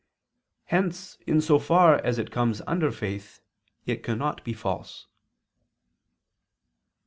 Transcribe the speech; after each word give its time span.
Hence 0.65 1.19
in 1.27 1.41
so 1.41 1.59
far 1.59 1.97
as 2.03 2.17
it 2.17 2.31
comes 2.31 2.59
under 2.65 2.91
faith, 2.91 3.39
it 3.85 4.01
cannot 4.01 4.43
be 4.43 4.51
false. 4.51 5.05